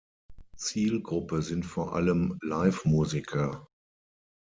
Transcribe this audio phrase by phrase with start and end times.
[0.57, 3.67] Zielgruppe sind vor allem Live-Musiker.